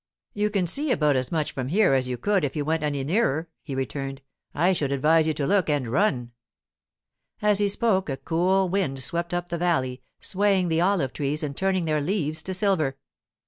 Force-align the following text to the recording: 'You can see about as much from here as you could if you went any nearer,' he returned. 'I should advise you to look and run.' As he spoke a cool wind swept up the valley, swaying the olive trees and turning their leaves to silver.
'You 0.33 0.49
can 0.49 0.65
see 0.65 0.89
about 0.91 1.15
as 1.15 1.31
much 1.31 1.51
from 1.51 1.67
here 1.67 1.93
as 1.93 2.07
you 2.07 2.17
could 2.17 2.43
if 2.43 2.55
you 2.55 2.65
went 2.65 2.81
any 2.81 3.03
nearer,' 3.03 3.49
he 3.61 3.75
returned. 3.75 4.23
'I 4.55 4.73
should 4.73 4.91
advise 4.91 5.27
you 5.27 5.33
to 5.35 5.45
look 5.45 5.69
and 5.69 5.87
run.' 5.91 6.31
As 7.39 7.59
he 7.59 7.67
spoke 7.69 8.09
a 8.09 8.17
cool 8.17 8.67
wind 8.67 8.99
swept 9.03 9.31
up 9.31 9.49
the 9.49 9.59
valley, 9.59 10.01
swaying 10.19 10.69
the 10.69 10.81
olive 10.81 11.13
trees 11.13 11.43
and 11.43 11.55
turning 11.55 11.85
their 11.85 12.01
leaves 12.01 12.41
to 12.41 12.53
silver. 12.55 12.97